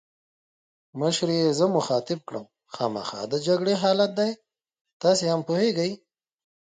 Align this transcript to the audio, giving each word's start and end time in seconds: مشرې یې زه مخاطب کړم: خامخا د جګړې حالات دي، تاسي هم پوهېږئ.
مشرې 0.99 1.37
یې 1.43 1.51
زه 1.59 1.65
مخاطب 1.77 2.19
کړم: 2.29 2.45
خامخا 2.73 3.21
د 3.29 3.33
جګړې 3.47 3.73
حالات 3.83 4.11
دي، 4.19 4.31
تاسي 5.01 5.25
هم 5.31 5.41
پوهېږئ. 5.47 5.91